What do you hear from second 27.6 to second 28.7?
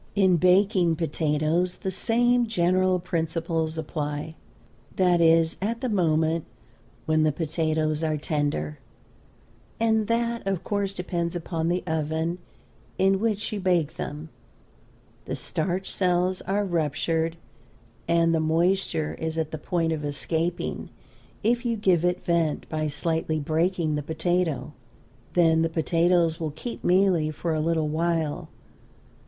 little while.